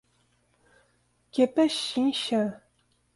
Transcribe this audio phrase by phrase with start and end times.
[1.31, 2.41] Que pechincha!